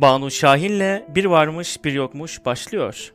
[0.00, 3.12] Banu Şahin'le Bir Varmış Bir Yokmuş başlıyor.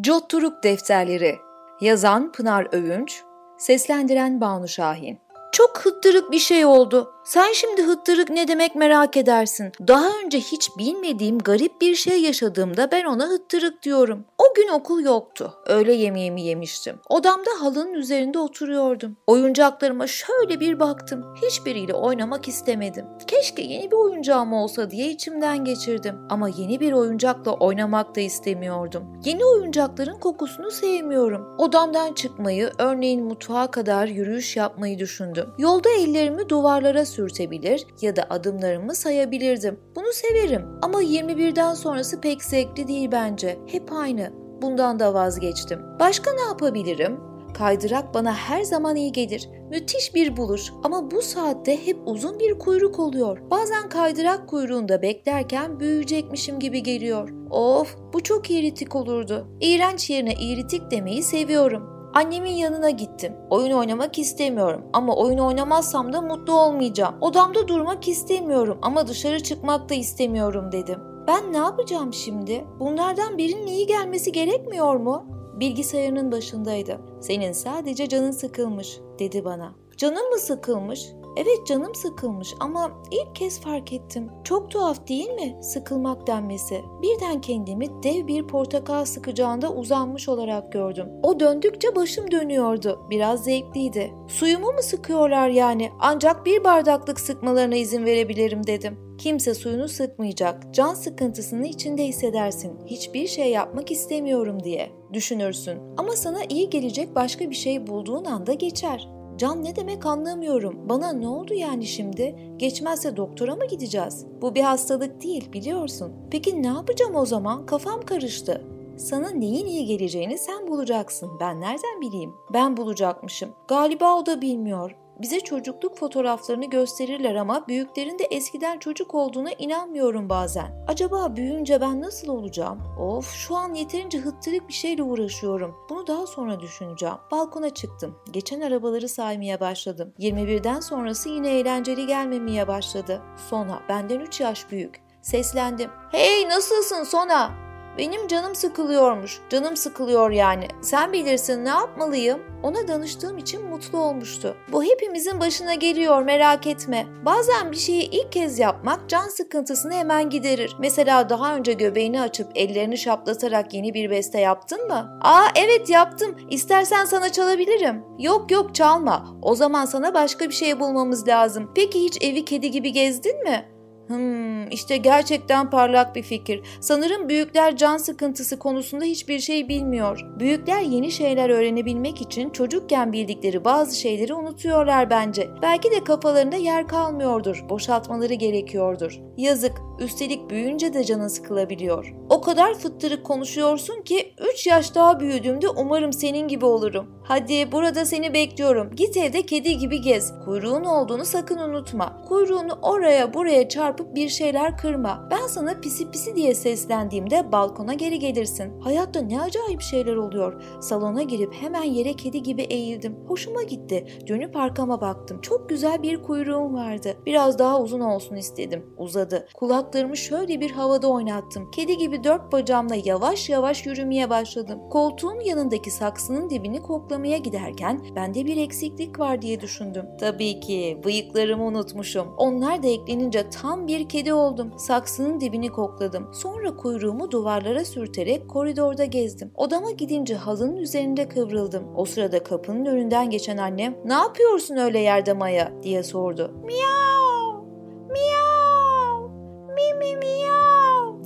[0.00, 1.36] Cotturuk Defterleri
[1.80, 3.22] Yazan Pınar Övünç
[3.58, 5.18] Seslendiren Banu Şahin
[5.52, 7.12] Çok hıttırık bir şey oldu.
[7.24, 9.72] Sen şimdi hıttırık ne demek merak edersin.
[9.88, 14.24] Daha önce hiç bilmediğim garip bir şey yaşadığımda ben ona hıttırık diyorum.
[14.38, 15.54] O gün okul yoktu.
[15.66, 16.96] Öğle yemeğimi yemiştim.
[17.08, 19.16] Odamda halının üzerinde oturuyordum.
[19.26, 21.34] Oyuncaklarıma şöyle bir baktım.
[21.42, 23.06] Hiçbiriyle oynamak istemedim.
[23.26, 26.16] Keşke yeni bir oyuncağım olsa diye içimden geçirdim.
[26.30, 29.04] Ama yeni bir oyuncakla oynamak da istemiyordum.
[29.24, 31.54] Yeni oyuncakların kokusunu sevmiyorum.
[31.58, 35.46] Odamdan çıkmayı, örneğin mutfağa kadar yürüyüş yapmayı düşündüm.
[35.58, 39.80] Yolda ellerimi duvarlara sürtebilir ya da adımlarımı sayabilirdim.
[39.96, 43.58] Bunu severim ama 21'den sonrası pek zevkli değil bence.
[43.66, 44.32] Hep aynı.
[44.62, 45.80] Bundan da vazgeçtim.
[46.00, 47.20] Başka ne yapabilirim?
[47.54, 49.48] Kaydırak bana her zaman iyi gelir.
[49.70, 53.38] Müthiş bir buluş ama bu saatte hep uzun bir kuyruk oluyor.
[53.50, 57.28] Bazen kaydırak kuyruğunda beklerken büyüyecekmişim gibi geliyor.
[57.50, 59.48] Of bu çok iritik olurdu.
[59.60, 61.91] İğrenç yerine iritik demeyi seviyorum.
[62.14, 63.32] Annemin yanına gittim.
[63.50, 67.14] Oyun oynamak istemiyorum ama oyun oynamazsam da mutlu olmayacağım.
[67.20, 70.98] Odamda durmak istemiyorum ama dışarı çıkmak da istemiyorum dedim.
[71.26, 72.64] Ben ne yapacağım şimdi?
[72.80, 75.26] Bunlardan birinin iyi gelmesi gerekmiyor mu?
[75.60, 77.00] Bilgisayarının başındaydı.
[77.20, 79.72] Senin sadece canın sıkılmış dedi bana.
[79.96, 81.08] Canım mı sıkılmış?
[81.36, 84.30] Evet canım sıkılmış ama ilk kez fark ettim.
[84.44, 86.82] Çok tuhaf değil mi sıkılmak denmesi?
[87.02, 91.06] Birden kendimi dev bir portakal sıkacağında uzanmış olarak gördüm.
[91.22, 93.06] O döndükçe başım dönüyordu.
[93.10, 94.14] Biraz zevkliydi.
[94.28, 95.90] Suyumu mu sıkıyorlar yani?
[96.00, 99.16] Ancak bir bardaklık sıkmalarına izin verebilirim dedim.
[99.18, 100.74] Kimse suyunu sıkmayacak.
[100.74, 102.72] Can sıkıntısını içinde hissedersin.
[102.86, 105.78] Hiçbir şey yapmak istemiyorum diye düşünürsün.
[105.96, 109.08] Ama sana iyi gelecek başka bir şey bulduğun anda geçer.
[109.38, 110.88] Can ne demek anlamıyorum.
[110.88, 112.54] Bana ne oldu yani şimdi?
[112.56, 114.26] Geçmezse doktora mı gideceğiz?
[114.42, 116.12] Bu bir hastalık değil biliyorsun.
[116.30, 117.66] Peki ne yapacağım o zaman?
[117.66, 118.64] Kafam karıştı.
[118.96, 121.30] Sana neyin iyi geleceğini sen bulacaksın.
[121.40, 122.34] Ben nereden bileyim?
[122.52, 123.50] Ben bulacakmışım.
[123.68, 124.96] Galiba o da bilmiyor.
[125.20, 130.84] Bize çocukluk fotoğraflarını gösterirler ama büyüklerin de eskiden çocuk olduğuna inanmıyorum bazen.
[130.88, 132.82] Acaba büyüyünce ben nasıl olacağım?
[133.00, 135.74] Of şu an yeterince hıttırık bir şeyle uğraşıyorum.
[135.90, 137.16] Bunu daha sonra düşüneceğim.
[137.30, 138.18] Balkona çıktım.
[138.30, 140.14] Geçen arabaları saymaya başladım.
[140.18, 143.22] 21'den sonrası yine eğlenceli gelmemeye başladı.
[143.50, 145.02] Sona benden 3 yaş büyük.
[145.22, 145.90] Seslendim.
[146.10, 147.61] Hey nasılsın Sona?
[147.98, 149.40] Benim canım sıkılıyormuş.
[149.50, 150.68] Canım sıkılıyor yani.
[150.80, 152.40] Sen bilirsin ne yapmalıyım?
[152.62, 154.56] Ona danıştığım için mutlu olmuştu.
[154.72, 157.06] Bu hepimizin başına geliyor merak etme.
[157.24, 160.76] Bazen bir şeyi ilk kez yapmak can sıkıntısını hemen giderir.
[160.78, 165.18] Mesela daha önce göbeğini açıp ellerini şaplatarak yeni bir beste yaptın mı?
[165.22, 166.36] Aa evet yaptım.
[166.50, 168.04] İstersen sana çalabilirim.
[168.18, 169.36] Yok yok çalma.
[169.42, 171.70] O zaman sana başka bir şey bulmamız lazım.
[171.74, 173.68] Peki hiç evi kedi gibi gezdin mi?
[174.06, 176.60] Hmm, işte gerçekten parlak bir fikir.
[176.80, 180.26] Sanırım büyükler can sıkıntısı konusunda hiçbir şey bilmiyor.
[180.38, 185.50] Büyükler yeni şeyler öğrenebilmek için çocukken bildikleri bazı şeyleri unutuyorlar bence.
[185.62, 187.64] Belki de kafalarında yer kalmıyordur.
[187.68, 189.20] Boşaltmaları gerekiyordur.
[189.36, 189.91] Yazık.
[190.02, 192.14] Üstelik büyüyünce de canın sıkılabiliyor.
[192.30, 197.06] O kadar fıttırık konuşuyorsun ki 3 yaş daha büyüdüğümde umarım senin gibi olurum.
[197.24, 198.90] Hadi burada seni bekliyorum.
[198.96, 200.32] Git evde kedi gibi gez.
[200.44, 202.22] Kuyruğun olduğunu sakın unutma.
[202.28, 205.28] Kuyruğunu oraya buraya çarpıp bir şeyler kırma.
[205.30, 208.80] Ben sana pisi pisi diye seslendiğimde balkona geri gelirsin.
[208.80, 210.62] Hayatta ne acayip şeyler oluyor.
[210.80, 213.16] Salona girip hemen yere kedi gibi eğildim.
[213.28, 214.06] Hoşuma gitti.
[214.28, 215.40] Dönüp arkama baktım.
[215.40, 217.16] Çok güzel bir kuyruğum vardı.
[217.26, 218.86] Biraz daha uzun olsun istedim.
[218.96, 219.46] Uzadı.
[219.92, 221.70] Kulaklarımı şöyle bir havada oynattım.
[221.70, 224.78] Kedi gibi dört bacağımla yavaş yavaş yürümeye başladım.
[224.90, 230.06] Koltuğun yanındaki saksının dibini koklamaya giderken bende bir eksiklik var diye düşündüm.
[230.20, 232.28] Tabii ki bıyıklarımı unutmuşum.
[232.36, 234.72] Onlar da eklenince tam bir kedi oldum.
[234.78, 236.34] Saksının dibini kokladım.
[236.34, 239.50] Sonra kuyruğumu duvarlara sürterek koridorda gezdim.
[239.54, 241.84] Odama gidince halının üzerinde kıvrıldım.
[241.96, 246.52] O sırada kapının önünden geçen annem "Ne yapıyorsun öyle yerde Maya?" diye sordu.
[246.64, 247.01] "Miyav!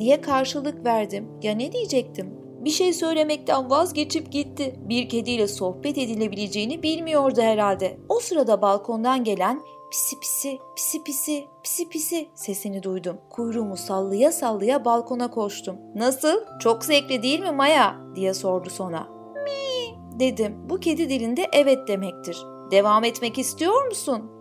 [0.07, 1.29] Diye karşılık verdim.
[1.43, 2.35] Ya ne diyecektim?
[2.65, 4.77] Bir şey söylemekten vazgeçip gitti.
[4.89, 7.99] Bir kediyle sohbet edilebileceğini bilmiyordu herhalde.
[8.09, 9.61] O sırada balkondan gelen
[9.91, 13.19] pisi pisi, pisi pisi, pisi pisi sesini duydum.
[13.31, 15.77] Kuyruğumu sallaya sallaya balkona koştum.
[15.95, 16.41] Nasıl?
[16.61, 17.97] Çok zevkli değil mi Maya?
[18.15, 19.07] diye sordu sonra.
[19.45, 20.57] Mi dedim.
[20.71, 22.39] Bu kedi dilinde evet demektir.
[22.71, 24.36] Devam etmek istiyor musun?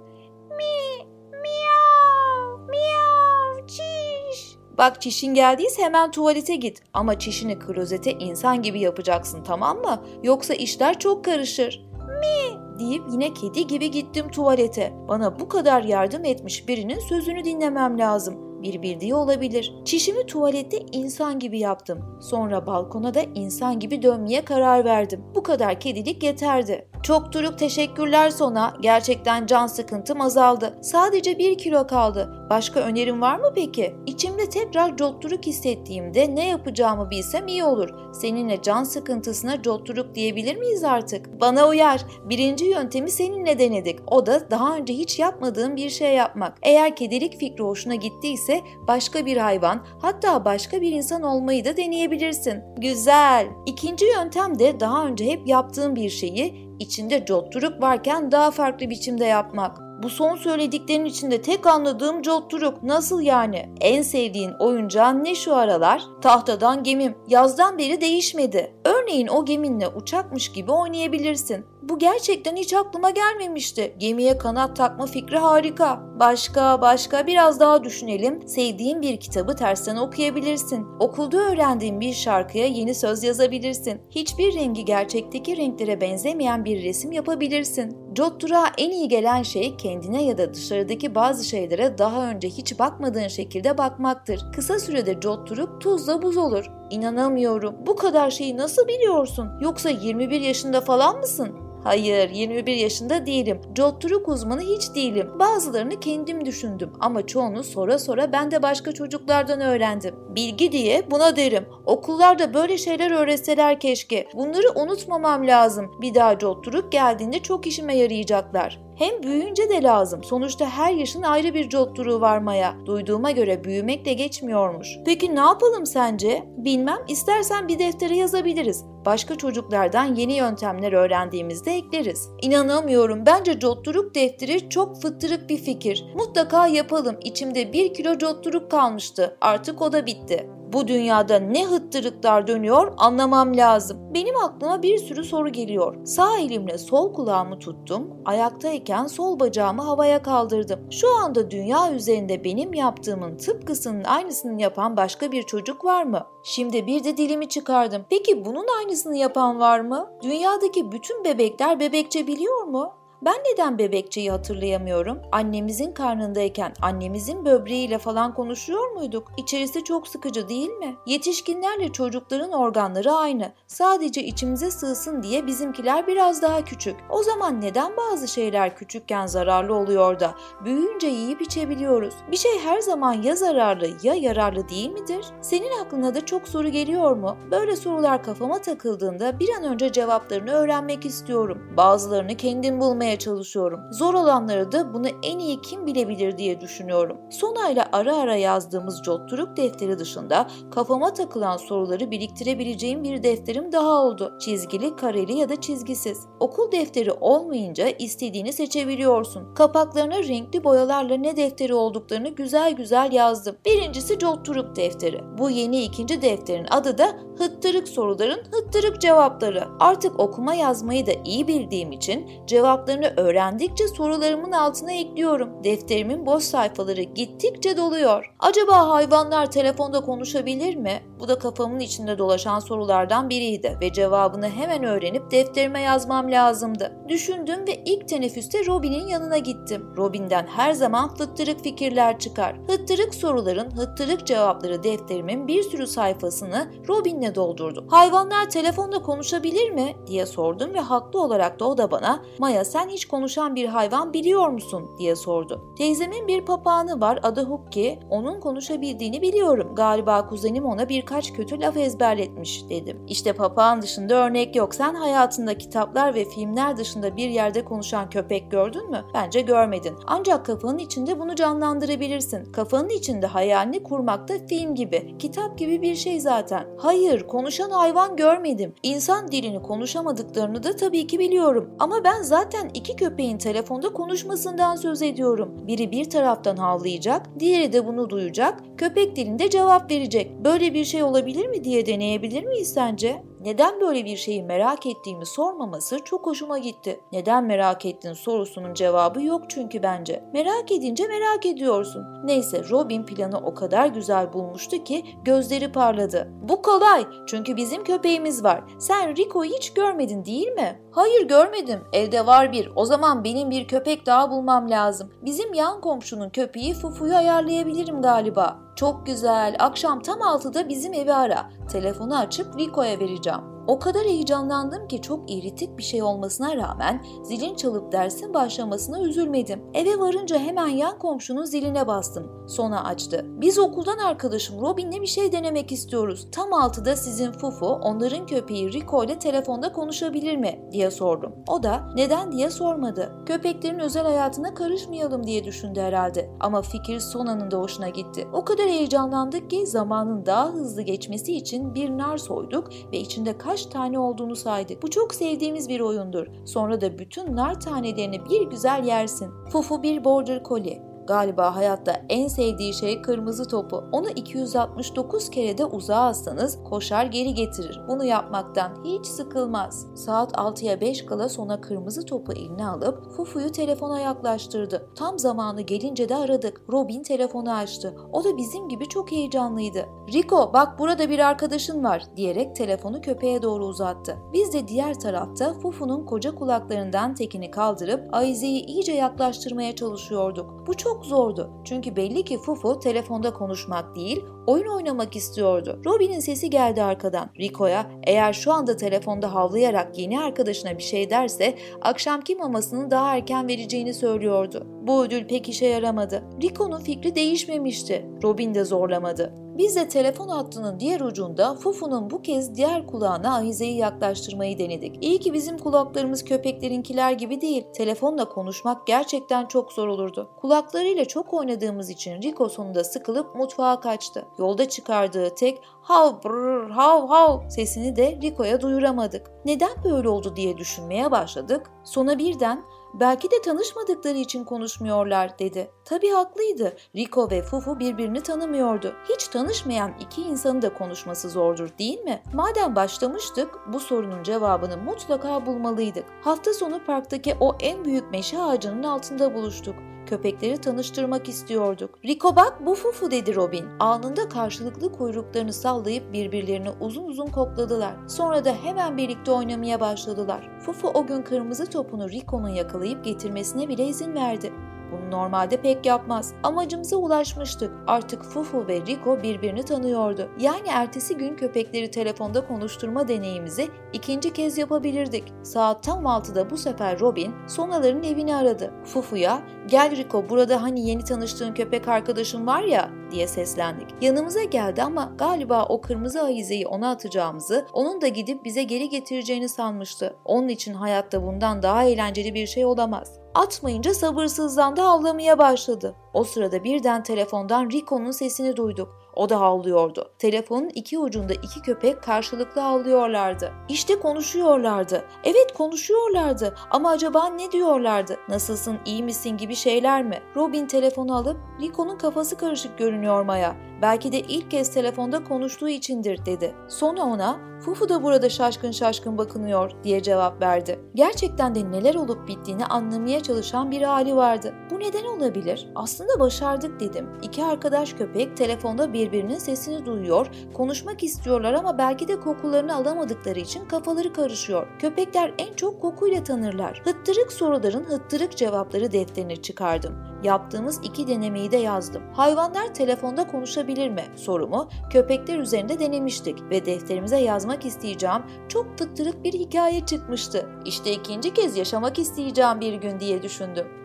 [4.77, 6.81] Bak çişin geldiyse hemen tuvalete git.
[6.94, 10.01] Ama çişini klozete insan gibi yapacaksın tamam mı?
[10.24, 11.86] Yoksa işler çok karışır.
[12.19, 14.94] Mi deyip yine kedi gibi gittim tuvalete.
[15.07, 18.45] Bana bu kadar yardım etmiş birinin sözünü dinlemem lazım.
[18.63, 19.74] bir bildiği olabilir.
[19.86, 22.19] Çişimi tuvalette insan gibi yaptım.
[22.22, 25.24] Sonra balkona da insan gibi dönmeye karar verdim.
[25.36, 26.88] Bu kadar kedilik yeterdi.
[27.06, 28.74] Çok duruk teşekkürler sona.
[28.81, 30.78] Gerçekten can sıkıntım azaldı.
[30.81, 32.48] Sadece bir kilo kaldı.
[32.50, 33.96] Başka önerim var mı peki?
[34.06, 37.90] İçimde tekrar cotturuk hissettiğimde ne yapacağımı bilsem iyi olur.
[38.13, 41.42] Seninle can sıkıntısına cotturuk diyebilir miyiz artık?
[41.42, 42.02] Bana uyar.
[42.30, 44.00] Birinci yöntemi seninle denedik.
[44.08, 46.58] O da daha önce hiç yapmadığım bir şey yapmak.
[46.62, 52.63] Eğer kedilik fikri hoşuna gittiyse başka bir hayvan hatta başka bir insan olmayı da deneyebilirsin.
[52.78, 53.48] Güzel.
[53.66, 59.25] İkinci yöntem de daha önce hep yaptığım bir şeyi içinde cotturuk varken daha farklı biçimde
[59.25, 59.77] yapmak.
[60.04, 62.83] Bu son söylediklerin içinde tek anladığım cotturuk.
[62.83, 63.69] Nasıl yani?
[63.81, 66.04] En sevdiğin oyuncağın ne şu aralar?
[66.22, 67.16] Tahtadan gemim.
[67.27, 68.74] Yazdan beri değişmedi.
[68.86, 71.66] Örneğin o geminle uçakmış gibi oynayabilirsin.
[71.90, 73.96] Bu gerçekten hiç aklıma gelmemişti.
[73.98, 76.04] Gemiye kanat takma fikri harika.
[76.20, 78.48] Başka, başka biraz daha düşünelim.
[78.48, 80.86] Sevdiğin bir kitabı tersten okuyabilirsin.
[81.00, 84.02] Okulda öğrendiğin bir şarkıya yeni söz yazabilirsin.
[84.10, 87.98] Hiçbir rengi gerçekteki renklere benzemeyen bir resim yapabilirsin.
[88.18, 93.28] Jottura en iyi gelen şey kendine ya da dışarıdaki bazı şeylere daha önce hiç bakmadığın
[93.28, 94.46] şekilde bakmaktır.
[94.56, 96.72] Kısa sürede Jotturuk tuzla buz olur.
[96.90, 97.76] İnanamıyorum.
[97.88, 99.50] Bu kadar şeyi nasıl biliyorsun?
[99.62, 101.66] Yoksa 21 yaşında falan mısın?
[101.86, 103.62] Hayır, 21 yaşında değilim.
[103.78, 105.30] Jotturuk uzmanı hiç değilim.
[105.40, 110.16] Bazılarını kendim düşündüm ama çoğunu sonra sonra ben de başka çocuklardan öğrendim.
[110.30, 111.66] Bilgi diye buna derim.
[111.86, 114.28] Okullarda böyle şeyler öğretseler keşke.
[114.34, 115.92] Bunları unutmamam lazım.
[116.02, 118.85] Bir daha Jotturuk geldiğinde çok işime yarayacaklar.
[118.95, 120.24] Hem büyüyünce de lazım.
[120.24, 122.75] Sonuçta her yaşın ayrı bir cotturuğu var Maya.
[122.86, 124.88] Duyduğuma göre büyümekle geçmiyormuş.
[125.06, 126.44] Peki ne yapalım sence?
[126.57, 126.97] Bilmem.
[127.07, 128.86] İstersen bir deftere yazabiliriz.
[129.06, 132.30] Başka çocuklardan yeni yöntemler öğrendiğimizde ekleriz.
[132.42, 133.25] İnanamıyorum.
[133.25, 136.06] Bence cotturuk defteri çok fıttırık bir fikir.
[136.15, 137.15] Mutlaka yapalım.
[137.24, 139.38] İçimde bir kilo cotturuk kalmıştı.
[139.41, 140.50] Artık o da bitti.
[140.73, 143.97] Bu dünyada ne hıttırıklar dönüyor anlamam lazım.
[144.13, 146.06] Benim aklıma bir sürü soru geliyor.
[146.06, 150.91] Sağ elimle sol kulağımı tuttum, ayaktayken sol bacağımı havaya kaldırdım.
[150.91, 156.25] Şu anda dünya üzerinde benim yaptığımın tıpkısının aynısını yapan başka bir çocuk var mı?
[156.44, 158.06] Şimdi bir de dilimi çıkardım.
[158.09, 160.09] Peki bunun aynısını yapan var mı?
[160.23, 162.94] Dünyadaki bütün bebekler bebekçe biliyor mu?
[163.21, 165.21] Ben neden bebekçeyi hatırlayamıyorum?
[165.31, 169.31] Annemizin karnındayken annemizin böbreğiyle falan konuşuyor muyduk?
[169.38, 170.95] İçerisi çok sıkıcı değil mi?
[171.06, 173.51] Yetişkinlerle çocukların organları aynı.
[173.67, 176.95] Sadece içimize sığsın diye bizimkiler biraz daha küçük.
[177.09, 180.35] O zaman neden bazı şeyler küçükken zararlı oluyor da
[180.65, 182.13] büyüyünce yiyip içebiliyoruz?
[182.31, 185.25] Bir şey her zaman ya zararlı ya yararlı değil midir?
[185.41, 187.38] Senin aklına da çok soru geliyor mu?
[187.51, 191.73] Böyle sorular kafama takıldığında bir an önce cevaplarını öğrenmek istiyorum.
[191.77, 193.80] Bazılarını kendim bulmaya bulmaya çalışıyorum.
[193.92, 197.18] Zor olanları da bunu en iyi kim bilebilir diye düşünüyorum.
[197.30, 204.38] Sonayla ara ara yazdığımız Jotturuk defteri dışında kafama takılan soruları biriktirebileceğim bir defterim daha oldu.
[204.40, 206.18] Çizgili, kareli ya da çizgisiz.
[206.40, 209.54] Okul defteri olmayınca istediğini seçebiliyorsun.
[209.54, 213.56] Kapaklarına renkli boyalarla ne defteri olduklarını güzel güzel yazdım.
[213.66, 215.22] Birincisi Jotturuk defteri.
[215.38, 219.63] Bu yeni ikinci defterin adı da Hıttırık soruların hıttırık cevapları.
[219.80, 225.63] Artık okuma yazmayı da iyi bildiğim için cevaplarını sorularını öğrendikçe sorularımın altına ekliyorum.
[225.63, 228.33] Defterimin boş sayfaları gittikçe doluyor.
[228.39, 231.03] Acaba hayvanlar telefonda konuşabilir mi?
[231.19, 236.91] Bu da kafamın içinde dolaşan sorulardan biriydi ve cevabını hemen öğrenip defterime yazmam lazımdı.
[237.10, 239.86] Düşündüm ve ilk teneffüste Robin'in yanına gittim.
[239.98, 242.55] Robin'den her zaman fıttırık fikirler çıkar.
[242.67, 247.86] Hıttırık soruların hıttırık cevapları defterimin bir sürü sayfasını Robin'le doldurdu.
[247.89, 252.89] Hayvanlar telefonda konuşabilir mi diye sordum ve haklı olarak da o da bana Maya sen
[252.89, 255.62] hiç konuşan bir hayvan biliyor musun diye sordu.
[255.77, 258.00] Teyzemin bir papağanı var adı Hukki.
[258.10, 259.75] Onun konuşabildiğini biliyorum.
[259.75, 262.97] Galiba kuzenim ona birkaç kötü laf ezberletmiş dedim.
[263.07, 264.75] İşte papağan dışında örnek yok.
[264.75, 269.03] Sen hayatında kitaplar ve filmler dışında bir yerde konuşan köpek gördün mü?
[269.13, 269.95] Bence görmedin.
[270.07, 272.51] Ancak kafanın içinde bunu canlandırabilirsin.
[272.51, 276.67] Kafanın içinde hayalini kurmak da film gibi, kitap gibi bir şey zaten.
[276.77, 278.74] Hayır, konuşan hayvan görmedim.
[278.83, 281.69] İnsan dilini konuşamadıklarını da tabii ki biliyorum.
[281.79, 285.67] Ama ben zaten iki köpeğin telefonda konuşmasından söz ediyorum.
[285.67, 290.31] Biri bir taraftan havlayacak, diğeri de bunu duyacak, köpek dilinde cevap verecek.
[290.45, 293.24] Böyle bir şey olabilir mi diye deneyebilir miyiz sence?
[293.46, 297.00] Neden böyle bir şeyi merak ettiğimi sormaması çok hoşuma gitti.
[297.12, 300.24] Neden merak ettin sorusunun cevabı yok çünkü bence.
[300.34, 302.06] Merak edince merak ediyorsun.
[302.24, 306.32] Neyse Robin planı o kadar güzel bulmuştu ki gözleri parladı.
[306.42, 308.64] Bu kolay çünkü bizim köpeğimiz var.
[308.80, 310.82] Sen Rico'yu hiç görmedin değil mi?
[310.92, 311.80] Hayır görmedim.
[311.94, 312.72] Evde var bir.
[312.75, 315.12] O zaman benim bir köpek daha bulmam lazım.
[315.22, 318.60] Bizim yan komşunun köpeği Fufu'yu ayarlayabilirim galiba.
[318.75, 319.56] Çok güzel.
[319.60, 321.50] Akşam tam 6'da bizim evi ara.
[321.72, 323.35] Telefonu açıp Rico'ya vereceğim.
[323.36, 323.54] Ciao.
[323.67, 329.62] O kadar heyecanlandım ki çok iritik bir şey olmasına rağmen zilin çalıp dersin başlamasına üzülmedim.
[329.74, 332.48] Eve varınca hemen yan komşunun ziline bastım.
[332.48, 333.25] Sona açtı.
[333.25, 336.27] Biz okuldan arkadaşım Robin'le bir şey denemek istiyoruz.
[336.31, 341.34] Tam altıda sizin Fufu onların köpeği Rico ile telefonda konuşabilir mi diye sordum.
[341.48, 343.12] O da neden diye sormadı.
[343.25, 346.29] Köpeklerin özel hayatına karışmayalım diye düşündü herhalde.
[346.39, 348.27] Ama fikir son anında hoşuna gitti.
[348.34, 353.54] O kadar heyecanlandık ki zamanın daha hızlı geçmesi için bir nar soyduk ve içinde kaç
[353.55, 354.83] kaç tane olduğunu saydık.
[354.83, 356.27] Bu çok sevdiğimiz bir oyundur.
[356.45, 359.31] Sonra da bütün nar tanelerini bir güzel yersin.
[359.50, 360.95] Fufu bir border collie.
[361.07, 363.83] Galiba hayatta en sevdiği şey kırmızı topu.
[363.91, 367.81] Onu 269 kere de uzağa atsanız koşar geri getirir.
[367.88, 369.88] Bunu yapmaktan hiç sıkılmaz.
[369.95, 374.89] Saat 6'ya 5 kala sona kırmızı topu eline alıp Fufu'yu telefona yaklaştırdı.
[374.95, 376.62] Tam zamanı gelince de aradık.
[376.71, 377.95] Robin telefonu açtı.
[378.12, 379.85] O da bizim gibi çok heyecanlıydı.
[380.13, 384.17] Rico bak burada bir arkadaşın var diyerek telefonu köpeğe doğru uzattı.
[384.33, 390.67] Biz de diğer tarafta Fufu'nun koca kulaklarından tekini kaldırıp Aize'yi iyice yaklaştırmaya çalışıyorduk.
[390.67, 391.50] Bu çok çok zordu.
[391.64, 395.82] Çünkü belli ki Fufu telefonda konuşmak değil, oyun oynamak istiyordu.
[395.86, 397.30] Robin'in sesi geldi arkadan.
[397.40, 403.48] Rico'ya eğer şu anda telefonda havlayarak yeni arkadaşına bir şey derse akşamki mamasını daha erken
[403.48, 404.68] vereceğini söylüyordu.
[404.88, 406.24] Bu ödül pek işe yaramadı.
[406.42, 408.10] Rico'nun fikri değişmemişti.
[408.24, 409.45] Robin de zorlamadı.
[409.57, 415.03] Biz de telefon hattının diğer ucunda Fufu'nun bu kez diğer kulağına ahizeyi yaklaştırmayı denedik.
[415.03, 417.65] İyi ki bizim kulaklarımız köpeklerinkiler gibi değil.
[417.74, 420.29] Telefonla konuşmak gerçekten çok zor olurdu.
[420.41, 424.25] Kulaklarıyla çok oynadığımız için Rico sonunda sıkılıp mutfağa kaçtı.
[424.38, 429.31] Yolda çıkardığı tek hav brrr hav hav sesini de Rico'ya duyuramadık.
[429.45, 431.71] Neden böyle oldu diye düşünmeye başladık.
[431.83, 432.63] Sona birden
[433.00, 435.72] Belki de tanışmadıkları için konuşmuyorlar dedi.
[435.86, 436.74] Tabii haklıydı.
[436.96, 438.94] Rico ve Fufu birbirini tanımıyordu.
[439.10, 442.22] Hiç tanışmayan iki insanın da konuşması zordur değil mi?
[442.34, 446.06] Madem başlamıştık bu sorunun cevabını mutlaka bulmalıydık.
[446.22, 449.75] Hafta sonu parktaki o en büyük meşe ağacının altında buluştuk.
[450.05, 452.00] Köpekleri tanıştırmak istiyorduk.
[452.05, 453.65] Rico bak bu Fufu dedi Robin.
[453.79, 457.95] Anında karşılıklı kuyruklarını sallayıp birbirlerini uzun uzun kokladılar.
[458.07, 460.50] Sonra da hemen birlikte oynamaya başladılar.
[460.59, 464.53] Fufu o gün kırmızı topunu Rico'nun yakalayıp getirmesine bile izin verdi.
[464.92, 466.34] Bunu normalde pek yapmaz.
[466.44, 467.72] Amacımıza ulaşmıştık.
[467.88, 470.30] Artık Fufu ve Rico birbirini tanıyordu.
[470.39, 475.34] Yani ertesi gün köpekleri telefonda konuşturma deneyimizi ikinci kez yapabilirdik.
[475.44, 478.74] Saat tam 6'da bu sefer Robin Sonaların evini aradı.
[478.84, 483.88] Fufu'ya gel Rico burada hani yeni tanıştığın köpek arkadaşın var ya diye seslendik.
[484.01, 489.50] Yanımıza geldi ama galiba o kırmızı ayizeyi ona atacağımızı, onun da gidip bize geri getireceğini
[489.50, 490.15] sanmıştı.
[490.25, 493.25] Onun için hayatta bundan daha eğlenceli bir şey olamaz.
[493.36, 495.96] Atmayınca sabırsızlandı havlamaya başladı.
[496.13, 499.04] O sırada birden telefondan Rico'nun sesini duyduk.
[499.15, 500.12] O da havlıyordu.
[500.19, 503.51] Telefonun iki ucunda iki köpek karşılıklı havlıyorlardı.
[503.69, 505.03] İşte konuşuyorlardı.
[505.24, 508.17] Evet konuşuyorlardı ama acaba ne diyorlardı?
[508.29, 510.19] Nasılsın, iyi misin gibi şeyler mi?
[510.36, 513.55] Robin telefonu alıp Rico'nun kafası karışık görünüyor Maya.
[513.81, 516.55] Belki de ilk kez telefonda konuştuğu içindir dedi.
[516.67, 520.79] Sonra ona Fufu da burada şaşkın şaşkın bakınıyor diye cevap verdi.
[520.95, 524.53] Gerçekten de neler olup bittiğini anlamaya çalışan bir hali vardı.
[524.72, 525.67] Bu neden olabilir?
[525.75, 527.10] Aslında başardık dedim.
[527.22, 533.65] İki arkadaş köpek telefonda birbirinin sesini duyuyor, konuşmak istiyorlar ama belki de kokularını alamadıkları için
[533.65, 534.67] kafaları karışıyor.
[534.79, 536.81] Köpekler en çok kokuyla tanırlar.
[536.85, 539.95] Hıttırık soruların hıttırık cevapları defterine çıkardım.
[540.24, 542.03] Yaptığımız iki denemeyi de yazdım.
[542.13, 549.33] Hayvanlar telefonda konuşabilir mi sorumu köpekler üzerinde denemiştik ve defterimize yazmak isteyeceğim çok tıktırık bir
[549.33, 550.50] hikaye çıkmıştı.
[550.65, 553.85] İşte ikinci kez yaşamak isteyeceğim bir gün diye düşündüm.